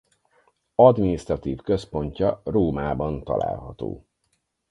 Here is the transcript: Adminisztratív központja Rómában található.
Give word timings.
Adminisztratív 0.75 1.61
központja 1.61 2.41
Rómában 2.43 3.23
található. 3.23 4.05